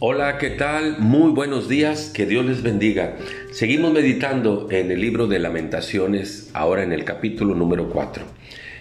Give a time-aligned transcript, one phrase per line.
[0.00, 1.00] Hola, ¿qué tal?
[1.00, 3.16] Muy buenos días, que Dios les bendiga.
[3.50, 8.22] Seguimos meditando en el libro de lamentaciones, ahora en el capítulo número 4.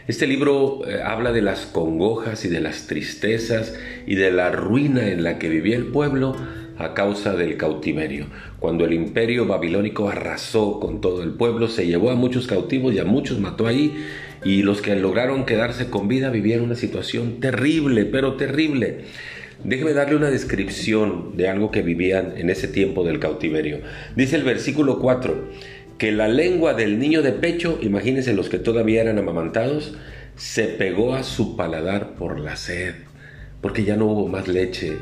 [0.08, 3.74] Este libro eh, habla de las congojas y de las tristezas
[4.06, 6.36] y de la ruina en la que vivía el pueblo
[6.78, 8.28] a causa del cautiverio.
[8.60, 13.00] Cuando el imperio babilónico arrasó con todo el pueblo, se llevó a muchos cautivos y
[13.00, 14.06] a muchos mató ahí,
[14.46, 19.06] y los que lograron quedarse con vida vivían una situación terrible, pero terrible.
[19.64, 23.80] Déjeme darle una descripción de algo que vivían en ese tiempo del cautiverio.
[24.16, 25.50] Dice el versículo 4,
[25.98, 29.96] que la lengua del niño de pecho, imagínense los que todavía eran amamantados,
[30.36, 32.94] se pegó a su paladar por la sed,
[33.62, 34.94] porque ya no hubo más leche,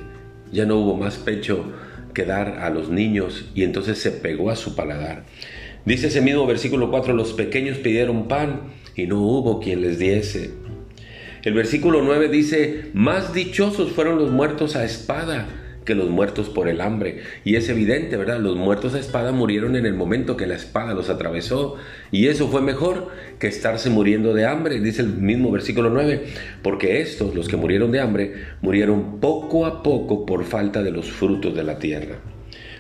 [0.52, 1.66] ya no hubo más pecho
[2.14, 5.26] que dar a los niños y entonces se pegó a su paladar.
[5.84, 8.62] Dice ese mismo versículo 4, los pequeños pidieron pan
[8.96, 10.52] y no hubo quien les diese.
[11.46, 15.48] El versículo 9 dice, más dichosos fueron los muertos a espada
[15.86, 17.20] que los muertos por el hambre.
[17.44, 18.40] Y es evidente, ¿verdad?
[18.40, 21.76] Los muertos a espada murieron en el momento que la espada los atravesó.
[22.10, 26.26] Y eso fue mejor que estarse muriendo de hambre, dice el mismo versículo 9.
[26.64, 31.12] Porque estos, los que murieron de hambre, murieron poco a poco por falta de los
[31.12, 32.16] frutos de la tierra.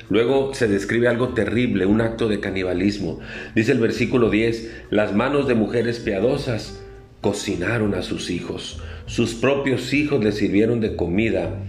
[0.10, 3.20] Luego se describe algo terrible, un acto de canibalismo.
[3.54, 6.82] Dice el versículo 10, las manos de mujeres piadosas
[7.26, 8.80] cocinaron a sus hijos.
[9.08, 11.60] Sus propios hijos les sirvieron de comida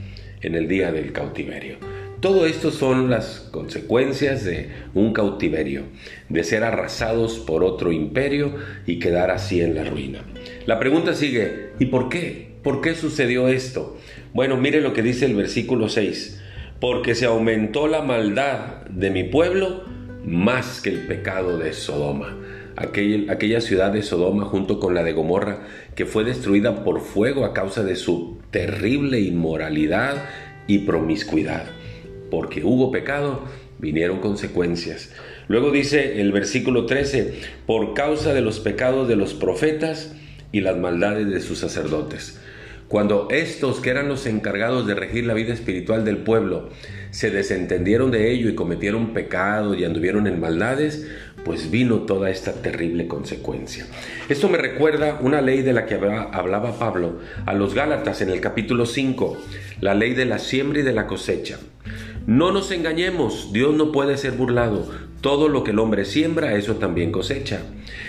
[0.43, 1.79] en el día del cautiverio.
[2.21, 5.85] Todo esto son las consecuencias de un cautiverio,
[6.29, 8.55] de ser arrasados por otro imperio
[8.85, 10.27] y quedar así en la ruina.
[10.67, 12.51] La pregunta sigue, ¿y por qué?
[12.63, 13.97] ¿Por qué sucedió esto?
[14.35, 16.39] Bueno, mire lo que dice el versículo 6,
[16.81, 19.85] porque se aumentó la maldad de mi pueblo
[20.23, 22.37] más que el pecado de Sodoma
[22.77, 25.61] aquella ciudad de Sodoma junto con la de Gomorra,
[25.95, 30.25] que fue destruida por fuego a causa de su terrible inmoralidad
[30.67, 31.65] y promiscuidad.
[32.31, 33.43] Porque hubo pecado,
[33.79, 35.13] vinieron consecuencias.
[35.49, 37.35] Luego dice el versículo 13,
[37.67, 40.15] por causa de los pecados de los profetas
[40.53, 42.41] y las maldades de sus sacerdotes.
[42.89, 46.71] Cuando estos, que eran los encargados de regir la vida espiritual del pueblo,
[47.11, 51.07] se desentendieron de ello y cometieron pecado y anduvieron en maldades,
[51.45, 53.87] pues vino toda esta terrible consecuencia.
[54.29, 58.41] Esto me recuerda una ley de la que hablaba Pablo a los Gálatas en el
[58.41, 59.37] capítulo 5,
[59.81, 61.59] la ley de la siembra y de la cosecha.
[62.27, 64.91] No nos engañemos, Dios no puede ser burlado.
[65.21, 67.63] Todo lo que el hombre siembra, eso también cosecha.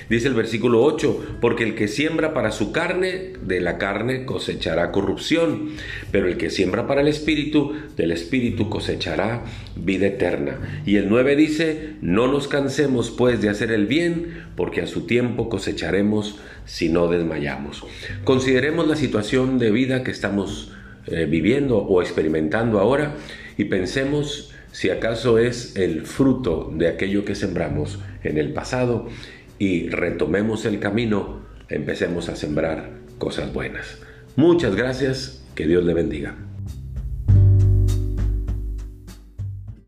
[0.09, 4.91] Dice el versículo 8, porque el que siembra para su carne, de la carne cosechará
[4.91, 5.69] corrupción,
[6.11, 9.44] pero el que siembra para el espíritu, del espíritu cosechará
[9.75, 10.81] vida eterna.
[10.88, 15.01] Y el 9 dice, no nos cansemos pues de hacer el bien, porque a su
[15.05, 17.84] tiempo cosecharemos si no desmayamos.
[18.23, 20.72] Consideremos la situación de vida que estamos
[21.07, 23.16] eh, viviendo o experimentando ahora
[23.57, 29.07] y pensemos si acaso es el fruto de aquello que sembramos en el pasado
[29.57, 34.00] y retomemos el camino, empecemos a sembrar cosas buenas.
[34.35, 36.47] Muchas gracias, que Dios le bendiga.